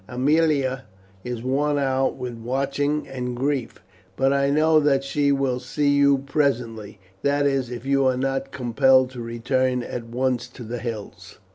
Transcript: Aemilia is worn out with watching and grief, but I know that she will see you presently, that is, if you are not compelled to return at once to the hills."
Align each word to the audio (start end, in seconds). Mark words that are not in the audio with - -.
Aemilia 0.09 0.85
is 1.23 1.43
worn 1.43 1.77
out 1.77 2.15
with 2.15 2.33
watching 2.33 3.07
and 3.07 3.35
grief, 3.35 3.83
but 4.17 4.33
I 4.33 4.49
know 4.49 4.79
that 4.79 5.03
she 5.03 5.31
will 5.31 5.59
see 5.59 5.89
you 5.89 6.17
presently, 6.25 6.97
that 7.21 7.45
is, 7.45 7.69
if 7.69 7.85
you 7.85 8.07
are 8.07 8.17
not 8.17 8.51
compelled 8.51 9.11
to 9.11 9.21
return 9.21 9.83
at 9.83 10.05
once 10.05 10.47
to 10.47 10.63
the 10.63 10.79
hills." 10.79 11.37